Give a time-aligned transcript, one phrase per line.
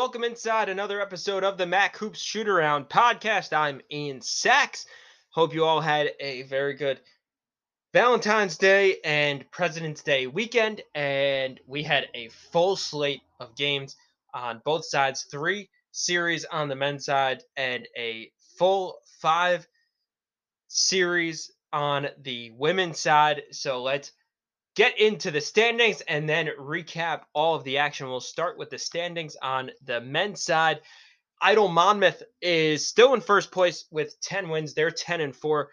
[0.00, 3.52] Welcome inside another episode of the Mac Hoops Shoot Around podcast.
[3.52, 4.86] I'm Ian Sachs.
[5.28, 6.98] Hope you all had a very good
[7.92, 13.96] Valentine's Day and President's Day weekend, and we had a full slate of games
[14.32, 19.68] on both sides three series on the men's side and a full five
[20.68, 23.42] series on the women's side.
[23.50, 24.12] So let's
[24.80, 28.08] get into the standings and then recap all of the action.
[28.08, 30.80] We'll start with the standings on the men's side.
[31.42, 34.72] Idle Monmouth is still in first place with 10 wins.
[34.72, 35.68] They're 10 and 4.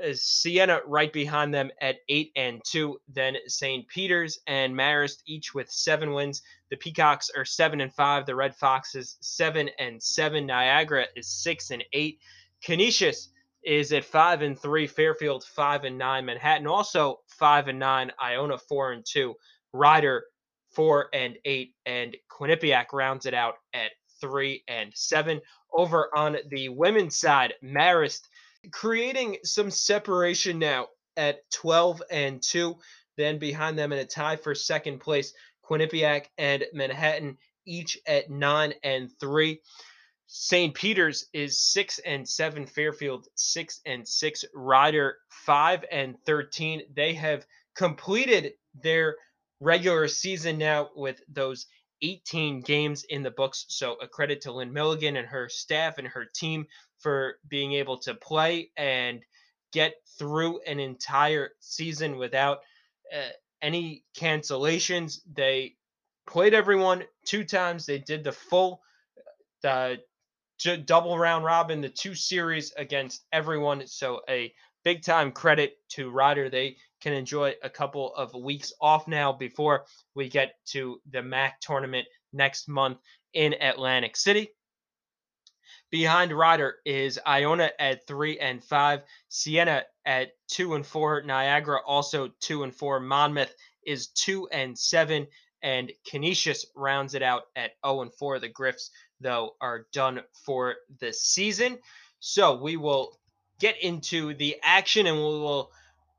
[0.00, 3.00] Uh, Siena right behind them at 8 and 2.
[3.08, 3.88] Then St.
[3.88, 6.42] Peter's and Marist each with 7 wins.
[6.70, 8.26] The Peacocks are 7 and 5.
[8.26, 10.46] The Red Foxes 7 and 7.
[10.46, 12.16] Niagara is 6 and 8.
[12.64, 13.30] Canisius
[13.64, 18.58] is at five and three, Fairfield five and nine, Manhattan also five and nine, Iona
[18.58, 19.34] four and two,
[19.72, 20.24] Rider
[20.74, 25.40] four and eight, and Quinnipiac rounds it out at three and seven.
[25.72, 28.28] Over on the women's side, Marist
[28.70, 32.76] creating some separation now at 12 and 2.
[33.16, 35.32] Then behind them in a tie for second place,
[35.64, 39.60] Quinnipiac and Manhattan each at 9 and 3.
[40.34, 40.74] St.
[40.74, 42.64] Peter's is six and seven.
[42.64, 44.46] Fairfield six and six.
[44.54, 46.84] Rider five and thirteen.
[46.96, 49.16] They have completed their
[49.60, 51.66] regular season now with those
[52.00, 53.66] 18 games in the books.
[53.68, 56.66] So a credit to Lynn Milligan and her staff and her team
[56.98, 59.20] for being able to play and
[59.70, 62.60] get through an entire season without
[63.14, 63.28] uh,
[63.60, 65.20] any cancellations.
[65.30, 65.76] They
[66.26, 67.84] played everyone two times.
[67.84, 68.80] They did the full
[69.62, 69.96] uh,
[70.86, 73.86] double round robin, the two series against everyone.
[73.86, 74.52] So a
[74.84, 76.48] big time credit to Rider.
[76.48, 81.60] They can enjoy a couple of weeks off now before we get to the MAC
[81.60, 82.98] tournament next month
[83.34, 84.50] in Atlantic City.
[85.90, 92.30] Behind Rider is Iona at three and five, Siena at two and four, Niagara also
[92.40, 93.54] two and four, Monmouth
[93.84, 95.26] is two and seven,
[95.62, 98.40] and Canisius rounds it out at 0 and 4.
[98.40, 98.90] The Griffs,
[99.22, 101.78] though, are done for this season.
[102.20, 103.18] So we will
[103.58, 105.70] get into the action and we will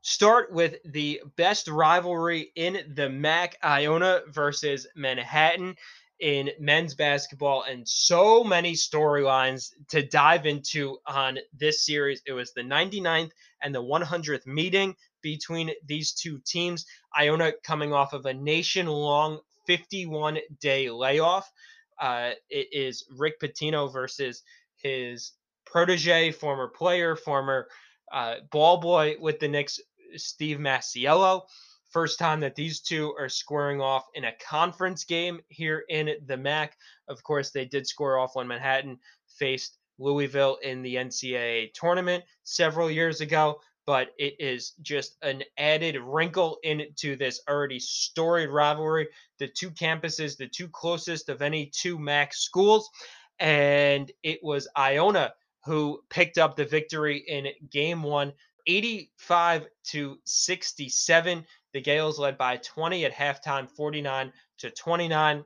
[0.01, 5.75] start with the best rivalry in the MAC Iona versus Manhattan
[6.19, 12.21] in men's basketball and so many storylines to dive into on this series.
[12.25, 13.31] It was the 99th
[13.61, 16.85] and the 100th meeting between these two teams.
[17.17, 21.51] Iona coming off of a nation long 51 day layoff.
[21.99, 24.43] Uh, it is Rick Pitino versus
[24.77, 25.33] his
[25.65, 27.67] protege, former player, former
[28.11, 29.79] uh, ball boy with the Knicks,
[30.15, 31.41] Steve Masiello.
[31.91, 36.37] First time that these two are squaring off in a conference game here in the
[36.37, 36.75] MAC.
[37.07, 38.97] Of course, they did score off when Manhattan
[39.37, 45.97] faced Louisville in the NCAA tournament several years ago but it is just an added
[45.97, 49.07] wrinkle into this already storied rivalry.
[49.39, 52.89] The two campuses, the two closest of any two MAC schools,
[53.39, 55.33] and it was Iona
[55.65, 58.33] who picked up the victory in game one,
[58.67, 61.45] 85 to 67.
[61.73, 65.43] The Gaels led by 20 at halftime, 49 to 29.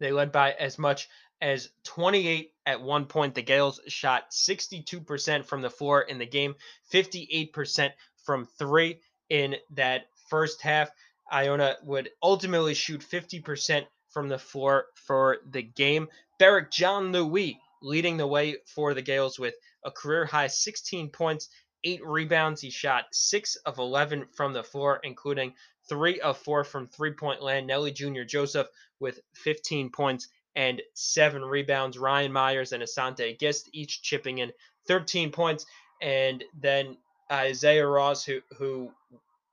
[0.00, 1.08] They led by as much
[1.44, 3.34] as 28 at one point.
[3.34, 6.54] The Gaels shot 62% from the floor in the game,
[6.90, 7.90] 58%
[8.24, 10.90] from three in that first half.
[11.30, 16.08] Iona would ultimately shoot 50% from the floor for the game.
[16.40, 19.54] Berrick JeanLouis leading the way for the Gaels with
[19.84, 21.50] a career high 16 points,
[21.84, 22.62] eight rebounds.
[22.62, 25.52] He shot six of 11 from the floor, including
[25.90, 27.66] three of four from three point land.
[27.66, 28.68] Nelly Junior Joseph
[28.98, 31.98] with 15 points and seven rebounds.
[31.98, 34.52] Ryan Myers and Asante Gist each chipping in
[34.88, 35.66] 13 points.
[36.02, 36.96] And then
[37.30, 38.92] Isaiah Ross, who, who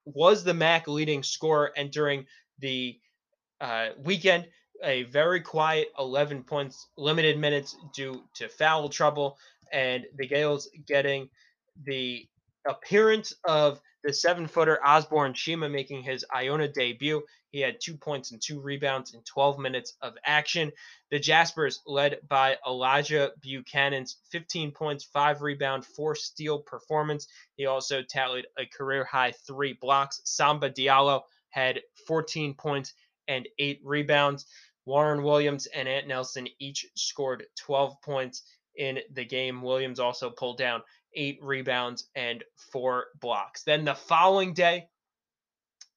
[0.06, 2.26] was the MAC leading scorer entering
[2.60, 3.00] the
[3.60, 4.48] uh, weekend,
[4.84, 9.38] a very quiet 11 points, limited minutes due to foul trouble,
[9.72, 11.30] and the Gaels getting
[11.86, 12.28] the
[12.68, 17.24] appearance of the seven footer Osborn Shema making his Iona debut.
[17.52, 20.72] He had two points and two rebounds in 12 minutes of action.
[21.12, 27.28] The Jaspers, led by Elijah Buchanan's 15 points, five rebound, four steal performance.
[27.58, 30.22] He also tallied a career high three blocks.
[30.24, 32.94] Samba Diallo had 14 points
[33.28, 34.46] and eight rebounds.
[34.86, 38.44] Warren Williams and Ant Nelson each scored 12 points
[38.76, 39.62] in the game.
[39.62, 40.82] Williams also pulled down
[41.16, 43.64] eight rebounds, and four blocks.
[43.64, 44.88] Then the following day,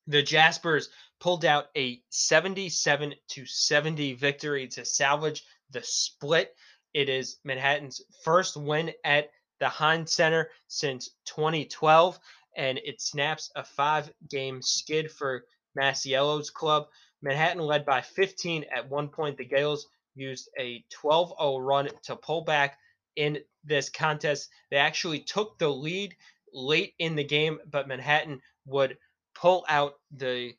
[0.07, 0.89] the Jaspers
[1.21, 6.55] pulled out a 77 to 70 victory to salvage the split.
[6.93, 9.31] It is Manhattan's first win at
[9.61, 12.19] the Hynes Center since 2012,
[12.57, 15.45] and it snaps a five game skid for
[15.79, 16.87] Masiello's club.
[17.23, 19.39] Manhattan led by 15 at one point.
[19.39, 22.79] The Gaels used a 12 0 run to pull back
[23.17, 24.49] in this contest.
[24.71, 26.15] They actually took the lead
[26.53, 28.97] late in the game, but Manhattan would
[29.35, 30.55] pull out the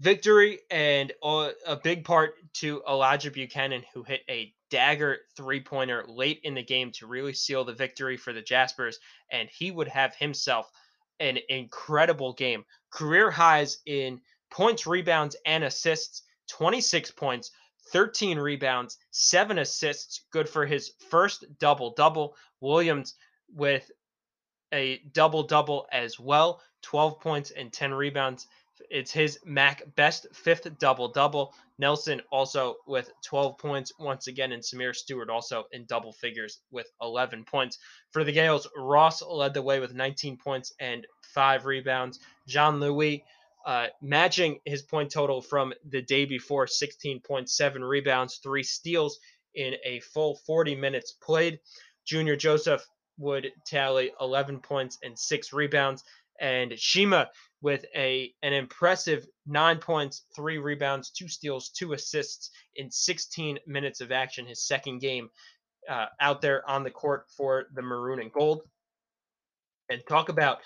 [0.00, 6.40] victory and a big part to Elijah Buchanan, who hit a dagger three pointer late
[6.44, 8.98] in the game to really seal the victory for the Jaspers.
[9.30, 10.70] And he would have himself
[11.20, 12.64] an incredible game.
[12.90, 14.20] Career highs in
[14.50, 17.52] points, rebounds, and assists 26 points,
[17.92, 20.24] 13 rebounds, 7 assists.
[20.32, 22.34] Good for his first double double.
[22.60, 23.14] Williams
[23.54, 23.90] with
[24.72, 28.46] a double double as well 12 points and 10 rebounds.
[28.90, 31.54] It's his MAC best fifth double double.
[31.78, 36.90] Nelson also with 12 points once again, and Samir Stewart also in double figures with
[37.00, 37.78] 11 points.
[38.10, 42.18] For the Gaels, Ross led the way with 19 points and five rebounds.
[42.48, 43.22] JeanLouis
[43.66, 49.18] uh, matching his point total from the day before 16.7 rebounds, three steals
[49.54, 51.60] in a full 40 minutes played.
[52.04, 52.84] Junior Joseph
[53.18, 56.02] would tally 11 points and six rebounds
[56.40, 57.26] and Shema
[57.60, 64.00] with a an impressive nine points, three rebounds, two steals, two assists in 16 minutes
[64.00, 64.46] of action.
[64.46, 65.30] His second game
[65.88, 68.62] uh, out there on the court for the maroon and gold.
[69.88, 70.58] And talk about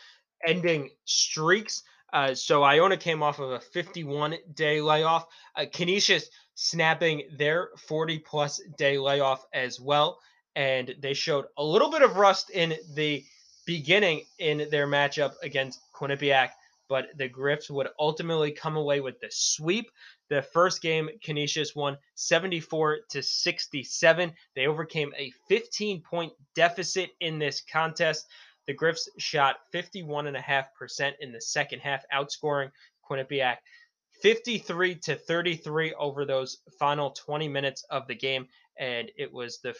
[0.46, 1.82] ending streaks.
[2.12, 5.26] Uh, so Iona came off of a 51 day layoff.
[5.54, 10.18] Uh, Canisius snapping their 40 plus day layoff as well.
[10.54, 13.24] And they showed a little bit of rust in the
[13.66, 16.50] beginning in their matchup against Quinnipiac,
[16.88, 19.90] but the Griffs would ultimately come away with the sweep.
[20.30, 24.32] The first game, Canisius won 74 to 67.
[24.54, 28.26] They overcame a 15 point deficit in this contest.
[28.66, 32.70] The Griffs shot 51.5% in the second half, outscoring
[33.08, 33.58] Quinnipiac
[34.22, 38.48] 53 to 33 over those final 20 minutes of the game
[38.78, 39.74] and it was the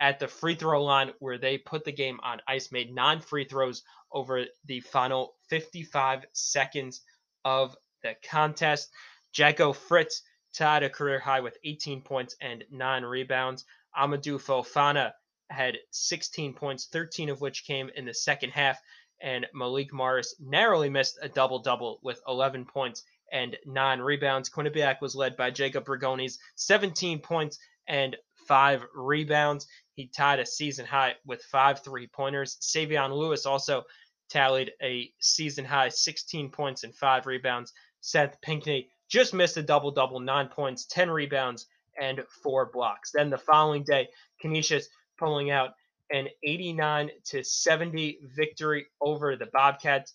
[0.00, 3.44] at the free throw line where they put the game on ice, made nine free
[3.44, 3.82] throws
[4.12, 7.02] over the final 55 seconds
[7.44, 8.90] of the contest.
[9.32, 10.22] Jacco Fritz
[10.52, 13.64] tied a career high with 18 points and nine rebounds.
[13.96, 15.12] Amadou Fofana
[15.54, 18.78] had 16 points, 13 of which came in the second half,
[19.22, 23.02] and Malik Morris narrowly missed a double double with 11 points
[23.32, 24.50] and nine rebounds.
[24.50, 27.58] Quinnipiac was led by Jacob Rigonis, 17 points
[27.88, 28.16] and
[28.46, 29.66] five rebounds.
[29.94, 32.58] He tied a season high with five three pointers.
[32.60, 33.84] Savion Lewis also
[34.30, 37.72] tallied a season high 16 points and five rebounds.
[38.00, 41.66] Seth Pinkney just missed a double double, nine points, 10 rebounds,
[42.00, 43.10] and four blocks.
[43.12, 44.08] Then the following day,
[44.40, 44.88] Canisius
[45.24, 45.70] pulling out
[46.10, 50.14] an 89 to 70 victory over the Bobcats.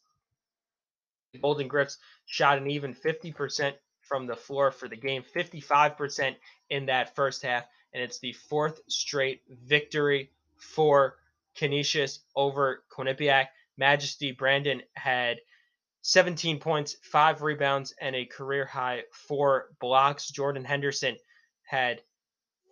[1.34, 6.36] The Golden Griffs shot an even 50% from the floor for the game, 55%
[6.70, 11.16] in that first half, and it's the fourth straight victory for
[11.56, 13.48] Canisius over Quinnipiac.
[13.78, 15.38] Majesty Brandon had
[16.02, 20.30] 17 points, five rebounds, and a career high four blocks.
[20.30, 21.18] Jordan Henderson
[21.64, 22.02] had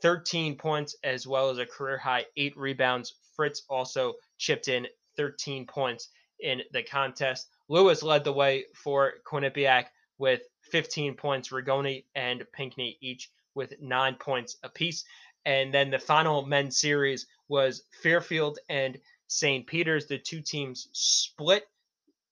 [0.02, 3.14] 13 points as well as a career high eight rebounds.
[3.36, 4.88] Fritz also chipped in
[5.18, 7.50] 13 points in the contest.
[7.70, 9.86] Lewis led the way for Quinnipiac
[10.18, 11.50] with 15 points.
[11.50, 15.04] Rigoni and Pinkney each with nine points apiece.
[15.46, 19.66] And then the final men's series was Fairfield and St.
[19.66, 20.08] Peter's.
[20.08, 21.68] The two teams split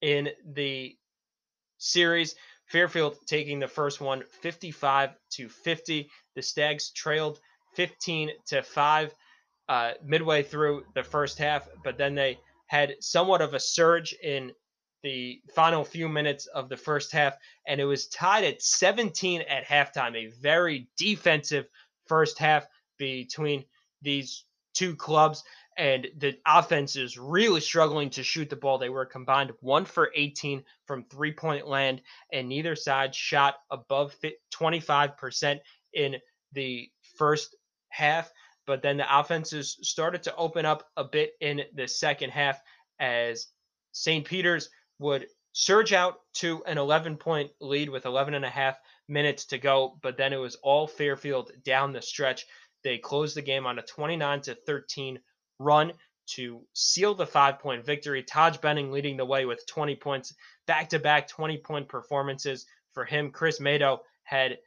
[0.01, 0.97] in the
[1.77, 2.35] series.
[2.67, 6.09] Fairfield taking the first one 55 to 50.
[6.35, 7.39] The Stags trailed
[7.75, 9.13] 15 to 5
[9.67, 14.51] uh, midway through the first half, but then they had somewhat of a surge in
[15.03, 17.35] the final few minutes of the first half,
[17.67, 20.15] and it was tied at 17 at halftime.
[20.15, 21.65] A very defensive
[22.07, 22.65] first half
[22.97, 23.65] between
[24.01, 25.43] these two clubs,
[25.77, 28.77] and the offense is really struggling to shoot the ball.
[28.77, 32.01] They were combined one for 18 from three point land,
[32.31, 34.15] and neither side shot above
[34.53, 35.59] 25%
[35.93, 36.15] in
[36.53, 37.55] the first
[37.95, 38.31] half.
[38.67, 42.59] But then the offenses started to open up a bit in the second half
[42.99, 43.47] as
[43.91, 44.25] St.
[44.25, 49.45] Peter's would surge out to an 11 point lead with 11 and a half minutes
[49.45, 52.45] to go, but then it was all Fairfield down the stretch.
[52.83, 55.19] They closed the game on a 29 to 13
[55.59, 55.93] run
[56.27, 58.23] to seal the five point victory.
[58.23, 60.33] Taj Benning leading the way with 20 points,
[60.65, 63.31] back to back 20 point performances for him.
[63.31, 64.57] Chris Maidoh had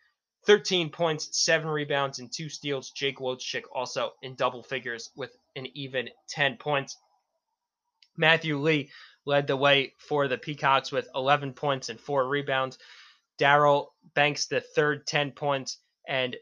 [0.49, 2.91] 13 points, seven rebounds, and two steals.
[2.91, 6.97] Jake Wojcik also in double figures with an even 10 points.
[8.17, 8.91] Matthew Lee
[9.27, 12.79] led the way for the Peacocks with 11 points and four rebounds.
[13.39, 15.77] Daryl Banks, the third, 10 points,
[16.09, 16.35] and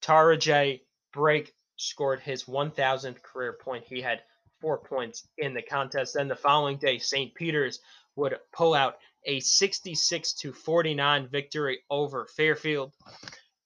[0.00, 0.82] Tara J.
[1.12, 3.84] Break scored his 1,000th career point.
[3.86, 4.20] He had
[4.60, 6.14] four points in the contest.
[6.14, 7.32] Then the following day, St.
[7.36, 7.78] Peter's
[8.16, 12.92] would pull out a 66 to 49 victory over Fairfield,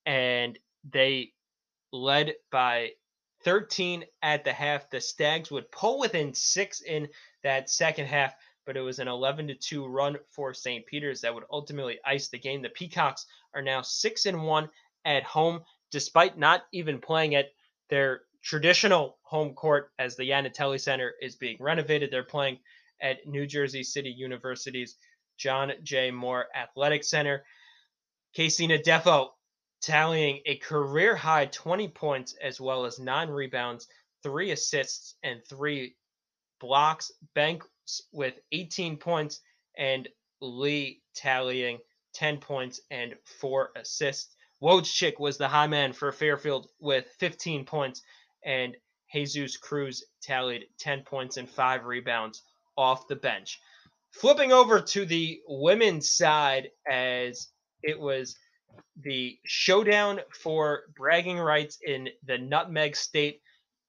[0.05, 0.57] and
[0.89, 1.31] they
[1.91, 2.91] led by
[3.43, 4.89] 13 at the half.
[4.89, 7.07] The Stags would pull within six in
[7.43, 8.33] that second half,
[8.65, 10.85] but it was an 11 to 2 run for St.
[10.85, 12.61] Peter's that would ultimately ice the game.
[12.61, 14.69] The Peacocks are now 6 and 1
[15.05, 15.61] at home
[15.91, 17.47] despite not even playing at
[17.89, 22.11] their traditional home court as the Yanitelli Center is being renovated.
[22.11, 22.59] They're playing
[23.01, 24.95] at New Jersey City University's
[25.37, 26.11] John J.
[26.11, 27.45] Moore Athletic Center.
[28.35, 29.29] KC Ndefo
[29.81, 33.87] tallying a career high 20 points as well as nine rebounds,
[34.23, 35.95] three assists, and three
[36.59, 37.11] blocks.
[37.33, 37.67] Banks
[38.11, 39.39] with 18 points,
[39.77, 40.07] and
[40.41, 41.79] Lee tallying
[42.13, 44.35] 10 points and four assists.
[44.61, 48.01] Wojcik was the high man for Fairfield with 15 points,
[48.43, 48.75] and
[49.13, 52.41] Jesus Cruz tallied 10 points and five rebounds
[52.75, 53.59] off the bench.
[54.19, 57.49] Flipping over to the women's side, as
[57.83, 58.35] it was
[59.03, 63.41] the showdown for bragging rights in the Nutmeg State,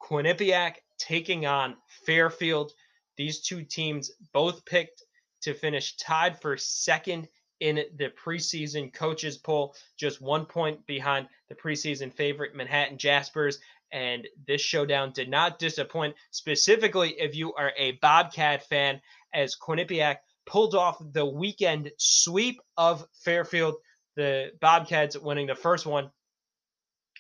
[0.03, 2.73] Quinnipiac taking on Fairfield.
[3.17, 5.03] These two teams both picked
[5.43, 7.29] to finish tied for second
[7.61, 13.59] in the preseason coaches poll, just one point behind the preseason favorite Manhattan Jaspers.
[13.93, 19.01] And this showdown did not disappoint, specifically if you are a Bobcat fan,
[19.33, 20.17] as Quinnipiac
[20.47, 23.77] pulled off the weekend sweep of Fairfield
[24.19, 26.11] the Bobcats winning the first one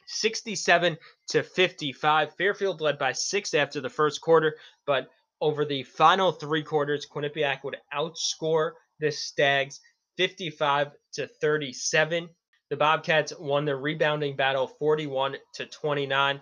[0.08, 0.98] 67
[1.28, 2.34] to 55.
[2.34, 4.56] Fairfield led by six after the first quarter,
[4.87, 5.08] but
[5.40, 9.80] over the final three quarters, Quinnipiac would outscore the Stags
[10.16, 12.28] 55 to 37.
[12.70, 16.40] The Bobcats won the rebounding battle 41 to 29.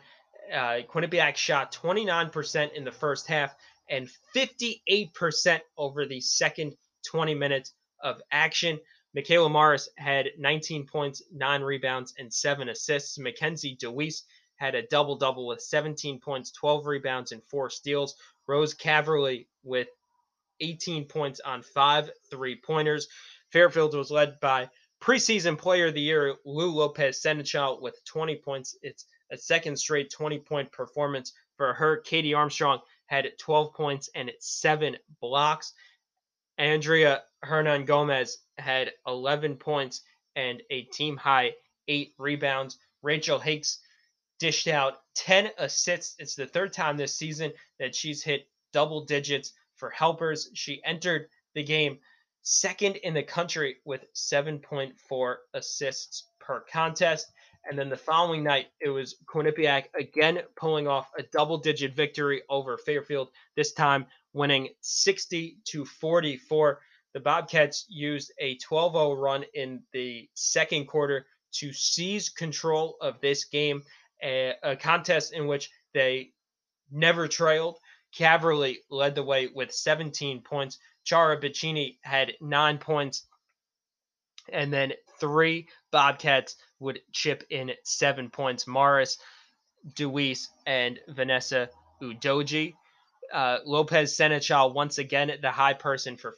[0.53, 3.55] Uh, Quinnipiac shot 29% in the first half
[3.89, 6.77] and 58% over the second
[7.07, 7.73] 20 minutes
[8.03, 8.79] of action.
[9.17, 13.19] Mikala Morris had 19 points, nine rebounds, and seven assists.
[13.19, 14.25] Mackenzie DeWeese
[14.57, 18.15] had a double double with 17 points, 12 rebounds, and four steals.
[18.47, 19.89] Rose Caverly with
[20.61, 23.09] 18 points on five three pointers.
[23.51, 24.69] Fairfield was led by
[25.01, 28.77] preseason player of the year, Lou Lopez Senechal, with 20 points.
[28.83, 31.99] It's a second straight 20 point performance for her.
[31.99, 35.73] Katie Armstrong had 12 points and seven blocks.
[36.59, 40.03] Andrea Hernangomez had 11 points
[40.35, 41.53] and a team high
[41.89, 42.79] eight rebounds.
[43.03, 43.79] Rachel Hicks
[44.39, 46.17] dished out 10 assists.
[46.19, 50.51] It's the third time this season that she's hit double digits for helpers.
[50.55, 51.99] She entered the game
[52.43, 57.27] second in the country with 7.4 assists per contest.
[57.69, 62.43] And then the following night, it was Quinnipiac again pulling off a double digit victory
[62.49, 66.81] over Fairfield, this time winning 60 to 44.
[67.15, 73.21] The Bobcats used a 12 0 run in the second quarter to seize control of
[73.21, 73.83] this game,
[74.23, 76.33] a, a contest in which they
[76.91, 77.79] never trailed.
[78.17, 80.79] Caverly led the way with 17 points.
[81.05, 83.27] Chara Bicini had nine points.
[84.53, 88.67] And then three Bobcats would chip in seven points.
[88.67, 89.19] Morris,
[89.95, 91.69] Deweese, and Vanessa
[92.03, 92.75] Udoji.
[93.33, 96.35] Uh, Lopez Senechal, once again, the high person for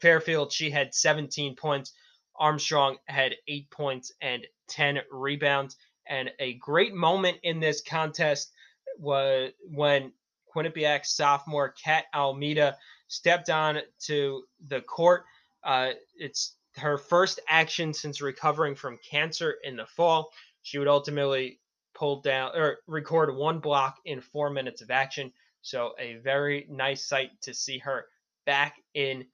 [0.00, 0.52] Fairfield.
[0.52, 1.92] She had 17 points.
[2.36, 5.76] Armstrong had eight points and 10 rebounds.
[6.06, 8.52] And a great moment in this contest
[8.98, 10.12] was when
[10.54, 12.76] Quinnipiac sophomore Kat Almeida
[13.08, 15.24] stepped on to the court.
[15.62, 20.32] Uh, it's her first action since recovering from cancer in the fall.
[20.62, 21.60] She would ultimately
[21.94, 25.32] pull down or record one block in four minutes of action.
[25.62, 28.06] So a very nice sight to see her
[28.44, 29.24] back in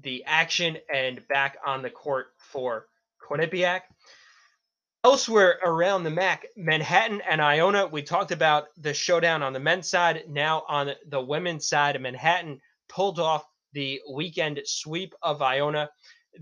[0.00, 2.86] the action and back on the court for
[3.20, 3.82] Quinnipiac.
[5.04, 9.88] Elsewhere around the MAC, Manhattan and Iona, we talked about the showdown on the men's
[9.88, 10.24] side.
[10.28, 15.90] Now on the women's side, Manhattan pulled off the weekend sweep of Iona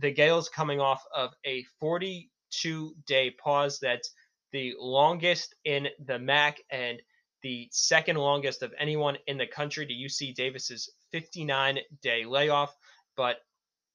[0.01, 3.79] the Gaels coming off of a 42 day pause.
[3.81, 4.11] That's
[4.53, 7.01] the longest in the MAC, and
[7.43, 12.75] the second longest of anyone in the country to UC Davis's 59 day layoff.
[13.17, 13.39] But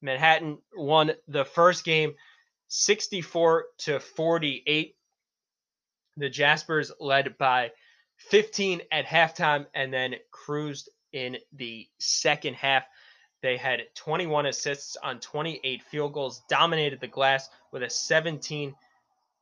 [0.02, 2.14] Manhattan won the first game
[2.70, 4.96] 64 to 48.
[6.18, 7.72] The Jaspers led by
[8.30, 12.84] 15 at halftime and then cruised in the second half.
[13.42, 18.76] They had 21 assists on 28 field goals, dominated the glass with a 17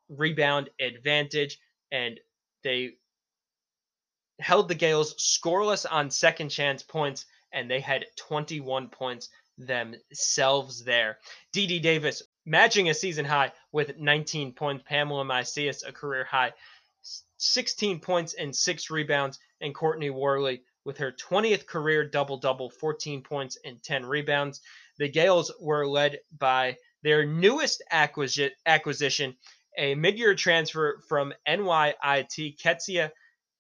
[0.10, 1.60] rebound advantage,
[1.92, 2.20] and
[2.64, 2.94] they
[4.40, 11.18] held the Gaels scoreless on second chance points, and they had 21 points themselves there.
[11.54, 14.84] DD Davis matching a season high with 19 points.
[14.88, 16.54] Pamela Macias a career high
[17.38, 23.22] 16 points and six rebounds, and Courtney Worley with her 20th career double double, 14
[23.22, 24.60] points and 10 rebounds.
[24.98, 29.36] The Gaels were led by their newest acquisition,
[29.78, 33.12] a mid year transfer from NYIT, Ketsia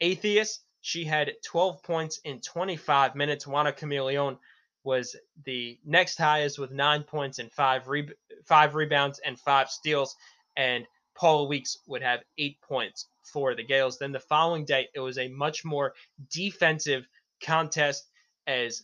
[0.01, 0.63] Atheist.
[0.81, 3.45] She had 12 points in 25 minutes.
[3.45, 4.39] Juana Camilion
[4.83, 8.09] was the next highest with nine points and five, re-
[8.43, 10.15] five rebounds and five steals.
[10.57, 14.00] And Paula Weeks would have eight points for the Gaels.
[14.00, 15.93] Then the following day, it was a much more
[16.31, 17.07] defensive
[17.43, 18.08] contest
[18.48, 18.84] as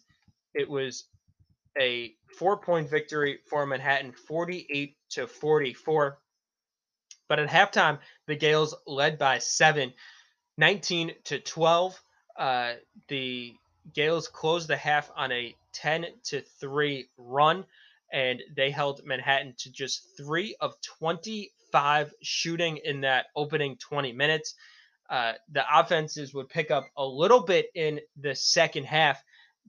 [0.53, 1.05] it was
[1.77, 6.17] a four point victory for Manhattan, 48 to 44.
[7.27, 9.93] But at halftime, the Gaels led by seven,
[10.57, 12.01] 19 to 12.
[12.37, 12.73] Uh,
[13.07, 13.53] the
[13.93, 17.65] Gaels closed the half on a 10 to 3 run,
[18.11, 24.55] and they held Manhattan to just three of 25 shooting in that opening 20 minutes.
[25.09, 29.21] Uh, the offenses would pick up a little bit in the second half,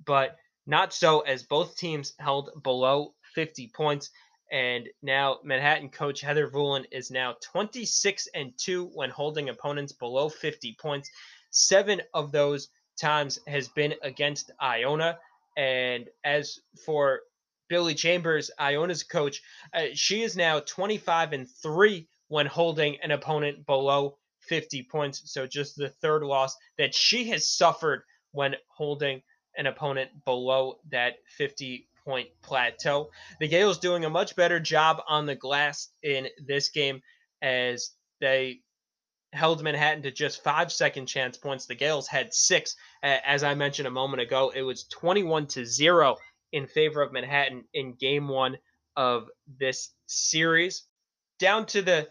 [0.05, 4.11] but not so as both teams held below 50 points.
[4.50, 10.28] And now Manhattan coach Heather Vulin is now 26 and 2 when holding opponents below
[10.28, 11.11] 50 points.
[11.50, 12.69] Seven of those
[13.00, 15.19] times has been against Iona.
[15.57, 17.21] And as for
[17.69, 19.43] Billi Chambers, Iona's coach,
[19.75, 25.23] uh, she is now 25 and 3 when holding an opponent below 50 points.
[25.26, 29.23] So just the third loss that she has suffered when holding
[29.56, 33.11] an opponent below that 50 point plateau.
[33.41, 37.00] The Gaels doing a much better job on the glass in this game
[37.43, 38.61] as they
[39.32, 41.67] held Manhattan to just five second chance points.
[41.67, 42.76] The Gaels had six.
[43.02, 46.17] As I mentioned a moment ago, it was 21 to 0
[46.52, 48.56] in favor of Manhattan in game one
[48.97, 49.28] of
[49.59, 50.85] this series.
[51.39, 52.09] Down to the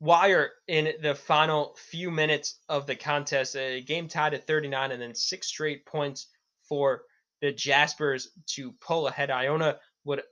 [0.00, 5.00] wire in the final few minutes of the contest, a game tied at 39, and
[5.00, 6.26] then six straight points
[6.68, 7.02] for
[7.40, 9.30] the Jaspers to pull ahead.
[9.30, 10.22] Iona would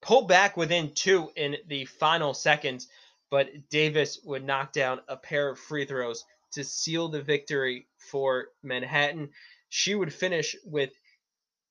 [0.00, 2.88] pull back within two in the final seconds,
[3.30, 8.48] but Davis would knock down a pair of free throws to seal the victory for
[8.62, 9.30] Manhattan.
[9.68, 10.90] She would finish with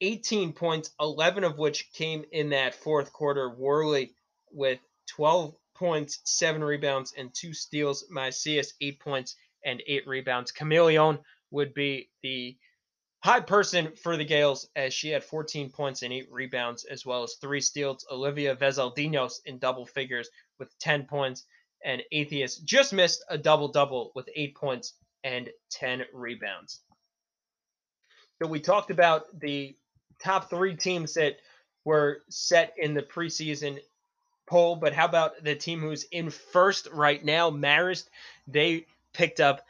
[0.01, 3.49] 18 points, 11 of which came in that fourth quarter.
[3.49, 4.13] Worley
[4.51, 8.05] with 12 points, seven rebounds, and two steals.
[8.09, 10.51] Macias, eight points and eight rebounds.
[10.51, 11.19] Camilion
[11.51, 12.57] would be the
[13.23, 17.23] high person for the Gaels as she had 14 points and eight rebounds, as well
[17.23, 18.05] as three steals.
[18.11, 21.45] Olivia Vezaldinos in double figures with 10 points,
[21.85, 26.81] and Atheist just missed a double double with eight points and 10 rebounds.
[28.41, 29.77] So we talked about the
[30.21, 31.37] top three teams that
[31.85, 33.79] were set in the preseason
[34.45, 38.09] poll, but how about the team who's in first right now, Marist?
[38.47, 39.65] They picked up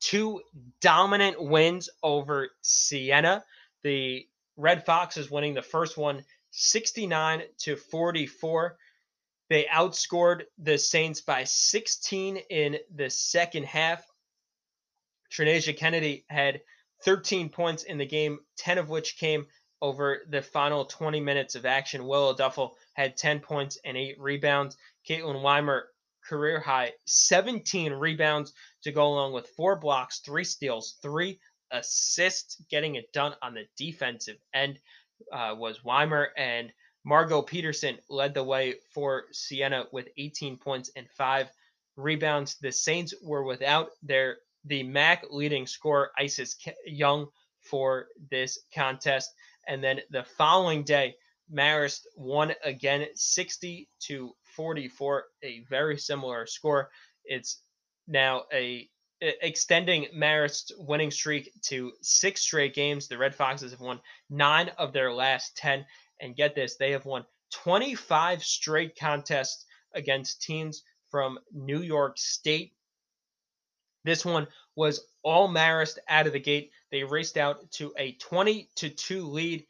[0.00, 0.40] two
[0.80, 3.44] dominant wins over Siena.
[3.82, 8.76] The Red Fox is winning the first one 69 to 44.
[9.48, 14.04] They outscored the Saints by 16 in the second half.
[15.30, 16.62] Trenasia Kennedy had
[17.02, 19.46] 13 points in the game, 10 of which came
[19.82, 22.06] over the final 20 minutes of action.
[22.06, 24.76] Willow Duffell had 10 points and 8 rebounds.
[25.08, 25.88] Caitlin Weimer,
[26.24, 31.38] career high, 17 rebounds to go along with 4 blocks, 3 steals, 3
[31.70, 32.56] assists.
[32.70, 34.78] Getting it done on the defensive end
[35.32, 36.30] uh, was Weimer.
[36.36, 36.72] And
[37.04, 41.48] Margot Peterson led the way for Siena with 18 points and 5
[41.96, 42.56] rebounds.
[42.60, 47.28] The Saints were without their the MAC leading scorer, Isis Young,
[47.60, 49.32] for this contest.
[49.66, 51.16] And then the following day,
[51.52, 56.90] Marist won again 60 to 44, a very similar score.
[57.24, 57.60] It's
[58.08, 58.88] now a
[59.20, 63.08] extending Marist's winning streak to six straight games.
[63.08, 65.84] The Red Foxes have won nine of their last 10.
[66.20, 72.72] And get this, they have won 25 straight contests against teams from New York State.
[74.04, 76.70] This one was all Marist out of the gate.
[76.90, 79.66] They raced out to a 20 to 2 lead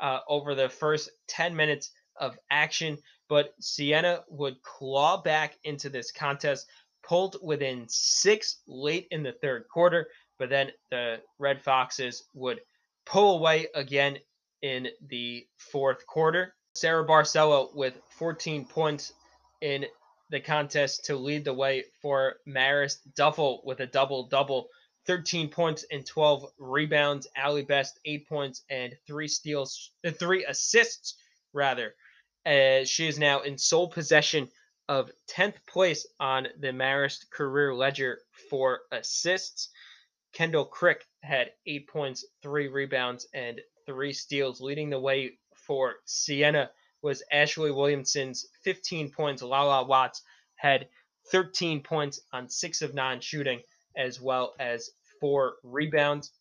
[0.00, 6.12] uh, over the first 10 minutes of action, but Siena would claw back into this
[6.12, 6.66] contest,
[7.02, 12.60] pulled within six late in the third quarter, but then the Red Foxes would
[13.06, 14.18] pull away again
[14.62, 16.54] in the fourth quarter.
[16.74, 19.12] Sarah Barcelo with 14 points
[19.60, 19.86] in
[20.30, 24.68] the contest to lead the way for Marist Duffell with a double double.
[25.06, 27.26] 13 points and 12 rebounds.
[27.36, 31.16] Allie Best, 8 points and 3 steals, uh, 3 assists,
[31.52, 31.94] rather.
[32.46, 34.48] Uh, she is now in sole possession
[34.88, 39.68] of 10th place on the Marist career ledger for assists.
[40.32, 46.70] Kendall Crick had 8 points, 3 rebounds, and 3 steals, leading the way for Siena
[47.02, 49.42] was Ashley Williamson's 15 points.
[49.42, 50.22] Lala Watts
[50.56, 50.88] had
[51.30, 53.60] 13 points on 6 of 9 shooting,
[53.96, 56.32] as well as 4 rebounds.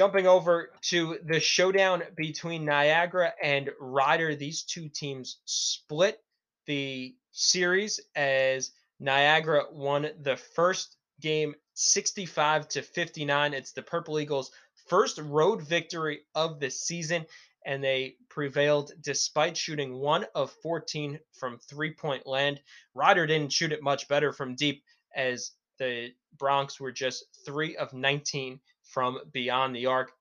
[0.00, 6.20] Jumping over to the showdown between Niagara and Rider, these two teams split
[6.66, 13.54] the series as Niagara won the first game 65 to 59.
[13.54, 14.50] It's the Purple Eagles'
[14.88, 17.24] first road victory of the season
[17.64, 22.60] and they prevailed despite shooting one of 14 from three point land.
[22.94, 24.82] Rider didn't shoot it much better from deep
[25.14, 30.12] as the Broncs were just three of 19 from beyond the arc.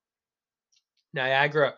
[1.14, 1.76] Niagara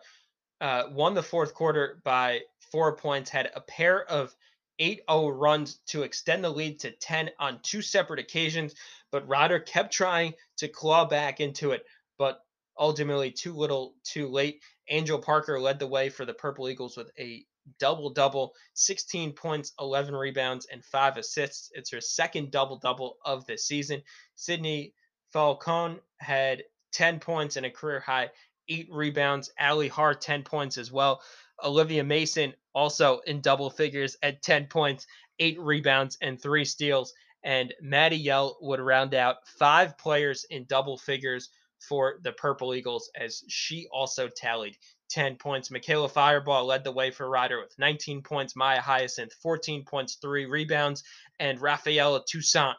[0.62, 2.40] uh, won the fourth quarter by
[2.72, 4.34] four points, had a pair of
[4.78, 8.74] 8 0 runs to extend the lead to 10 on two separate occasions,
[9.12, 11.84] but Rider kept trying to claw back into it,
[12.18, 12.40] but
[12.78, 14.62] ultimately too little too late.
[14.88, 17.44] Angel Parker led the way for the Purple Eagles with a
[17.78, 21.70] double double 16 points, 11 rebounds, and five assists.
[21.72, 24.02] It's her second double double of the season.
[24.34, 24.94] Sydney
[25.32, 28.30] Falcone had 10 points and a career high,
[28.68, 29.50] eight rebounds.
[29.58, 31.22] Ali Hart, 10 points as well.
[31.62, 35.06] Olivia Mason also in double figures at 10 points,
[35.38, 37.14] eight rebounds, and three steals.
[37.42, 41.50] And Maddie Yell would round out five players in double figures
[41.88, 44.76] for the Purple Eagles as she also tallied
[45.10, 45.70] 10 points.
[45.70, 48.56] Michaela Fireball led the way for Rider with 19 points.
[48.56, 51.04] Maya Hyacinth, 14 points, three rebounds.
[51.38, 52.76] And Rafaela Toussaint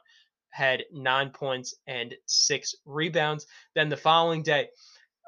[0.50, 3.46] had nine points and six rebounds.
[3.74, 4.70] Then the following day,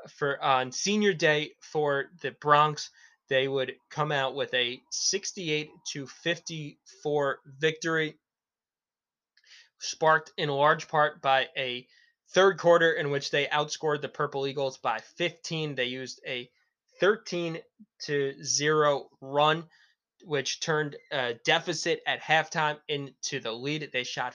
[0.09, 2.89] for on senior day for the Broncs,
[3.29, 8.15] they would come out with a 68 to 54 victory,
[9.79, 11.85] sparked in large part by a
[12.29, 15.75] third quarter in which they outscored the Purple Eagles by 15.
[15.75, 16.49] They used a
[16.99, 17.59] 13
[18.05, 19.63] to 0 run,
[20.23, 23.89] which turned a deficit at halftime into the lead.
[23.93, 24.33] They shot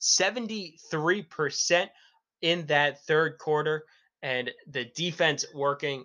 [0.00, 1.88] 73%
[2.42, 3.84] in that third quarter,
[4.22, 6.04] and the defense working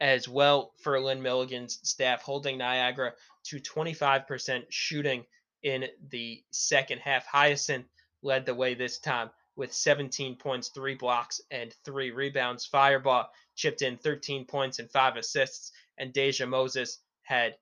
[0.00, 3.12] as well for Lynn Milligan's staff, holding Niagara
[3.44, 5.24] to 25% shooting
[5.62, 7.26] in the second half.
[7.26, 7.86] Hyacinth
[8.22, 12.66] led the way this time with 17 points, three blocks, and three rebounds.
[12.66, 17.56] Fireball chipped in 13 points and five assists, and Deja Moses had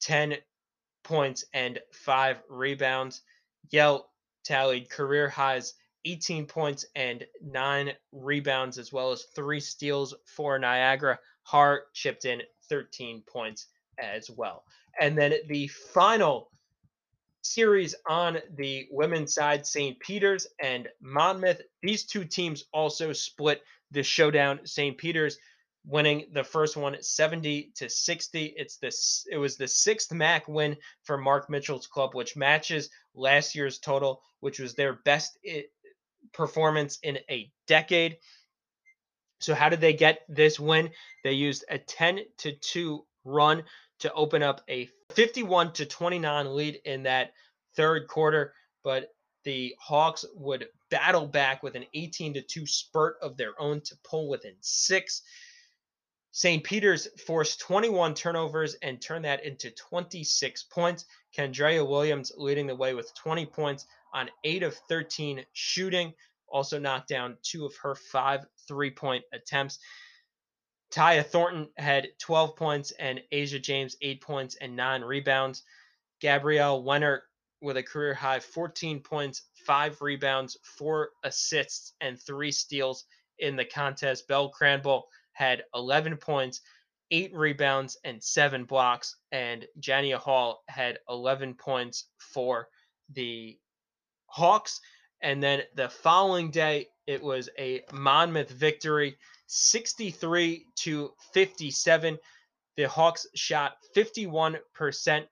[0.00, 0.36] 10
[1.02, 3.22] points and five rebounds.
[3.70, 4.10] Yell
[4.44, 11.18] tallied career highs 18 points and nine rebounds, as well as three steals for Niagara.
[11.42, 13.66] Hart chipped in 13 points
[13.98, 14.64] as well.
[15.00, 16.50] And then the final
[17.44, 19.98] series on the women's side, St.
[20.00, 21.60] Peter's and Monmouth.
[21.82, 24.60] These two teams also split the showdown.
[24.64, 24.96] St.
[24.96, 25.38] Peter's
[25.86, 28.54] winning the first one 70 to 60.
[28.56, 33.54] It's this it was the sixth MAC win for Mark Mitchell's club, which matches last
[33.54, 35.62] year's total, which was their best eh,
[36.32, 38.16] performance in a decade.
[39.40, 40.90] So how did they get this win?
[41.22, 43.64] They used a 10 to 2 run
[44.00, 47.32] to open up a 51 to 29 lead in that
[47.76, 53.36] third quarter, but the Hawks would battle back with an 18 to 2 spurt of
[53.36, 55.22] their own to pull within 6.
[56.32, 56.64] St.
[56.64, 61.04] Peter's forced 21 turnovers and turned that into 26 points.
[61.36, 66.12] Kendra Williams leading the way with 20 points on 8 of 13 shooting,
[66.48, 69.78] also knocked down two of her five three point attempts.
[70.94, 75.64] Taya Thornton had 12 points and Asia James 8 points and 9 rebounds.
[76.20, 77.22] Gabrielle Wenner
[77.60, 83.06] with a career high 14 points, 5 rebounds, 4 assists, and 3 steals
[83.40, 84.28] in the contest.
[84.28, 85.02] Belle Kranbuhl
[85.32, 86.60] had 11 points,
[87.10, 89.16] 8 rebounds, and 7 blocks.
[89.32, 92.68] And Jania Hall had 11 points for
[93.12, 93.58] the
[94.26, 94.80] Hawks.
[95.24, 102.18] And then the following day, it was a Monmouth victory, 63 to 57.
[102.76, 105.26] The Hawks shot 51%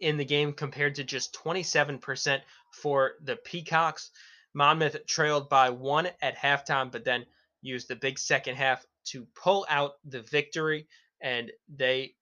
[0.00, 2.40] in the game compared to just 27%
[2.72, 4.10] for the Peacocks.
[4.54, 7.26] Monmouth trailed by one at halftime, but then
[7.60, 10.88] used the big second half to pull out the victory,
[11.20, 12.14] and they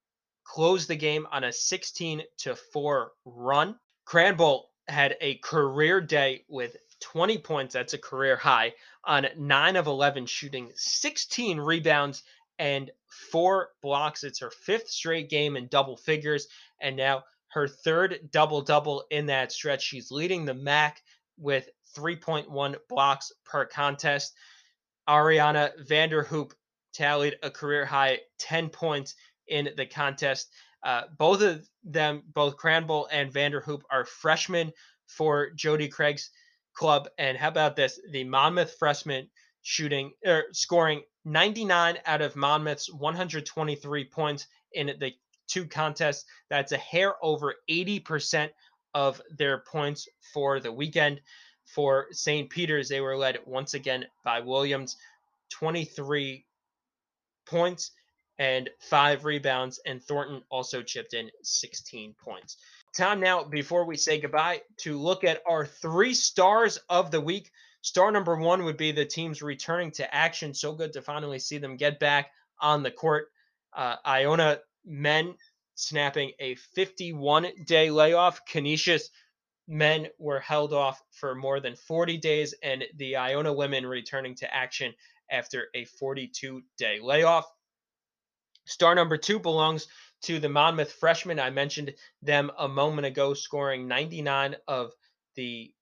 [0.42, 3.76] closed the game on a 16 to 4 run.
[4.04, 7.74] Kranbuhl had a career day with 20 points.
[7.74, 8.74] That's a career high
[9.05, 12.22] on 9 of 11 shooting, 16 rebounds,
[12.59, 12.90] and
[13.31, 14.24] four blocks.
[14.24, 16.48] It's her fifth straight game in double figures,
[16.81, 19.83] and now her third double double in that stretch.
[19.83, 21.03] She's leading the MAC
[21.38, 24.35] with 3.1 blocks per contest.
[25.09, 26.53] Ariana Vanderhoop
[26.92, 29.14] tallied a career high 10 points
[29.46, 30.51] in the contest.
[30.83, 34.73] Uh, both of them, both Kranbuhl and Vanderhoop, are freshmen
[35.07, 36.31] for Jody Craig's
[36.75, 37.09] club.
[37.19, 37.99] And how about this?
[38.11, 39.29] The Monmouth freshman
[39.62, 45.12] shooting or er, scoring 99 out of Monmouth's 123 points in the
[45.49, 46.25] two contests.
[46.49, 48.51] That's a hair over 80%
[48.95, 51.21] of their points for the weekend.
[51.75, 52.49] For St.
[52.49, 54.97] Peter's, they were led once again by Williams,
[55.51, 56.47] 23
[57.47, 57.91] points
[58.38, 62.57] and five rebounds, and Thornton also chipped in 16 points.
[62.96, 67.51] Time now, before we say goodbye, to look at our three stars of the week.
[67.83, 70.55] Star number one would be the teams returning to action.
[70.55, 73.29] So good to finally see them get back on the court.
[73.77, 75.35] Uh, Iona men
[75.74, 78.44] snapping a 51 day layoff.
[78.46, 79.11] Canisius
[79.68, 84.53] men were held off for more than 40 days, and the Iona women returning to
[84.53, 84.94] action
[85.31, 87.46] after a 42 day layoff.
[88.68, 89.87] Star number two belongs
[90.22, 91.40] to the Monmouth freshmen.
[91.40, 94.92] I mentioned them a moment ago, scoring 99 of
[95.37, 95.72] the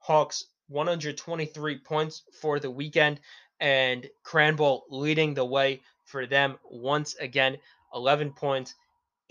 [0.00, 3.20] Hawks' 123 points for the weekend,
[3.60, 7.56] and Kranbuhl leading the way for them once again
[7.94, 8.74] 11 points,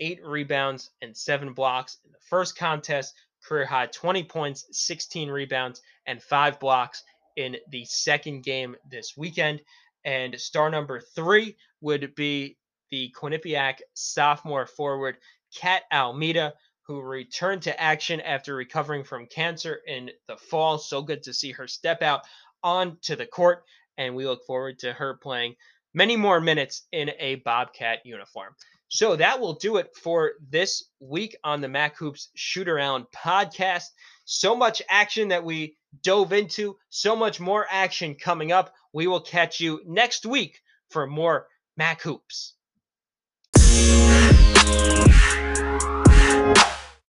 [0.00, 3.14] 8 rebounds, and 7 blocks in the first contest.
[3.44, 7.04] Career high 20 points, 16 rebounds, and 5 blocks
[7.36, 9.60] in the second game this weekend.
[10.06, 12.56] And star number three would be
[12.90, 15.16] the Quinnipiac sophomore forward,
[15.54, 16.54] Kat Almeida,
[16.86, 20.78] who returned to action after recovering from cancer in the fall.
[20.78, 22.22] So good to see her step out
[22.62, 23.64] onto the court,
[23.98, 25.56] and we look forward to her playing
[25.92, 28.54] many more minutes in a Bobcat uniform.
[28.88, 33.86] So that will do it for this week on the Mac Hoops Shoot Around podcast.
[34.24, 38.72] So much action that we dove into, so much more action coming up.
[38.96, 42.54] We will catch you next week for more Mac Hoops.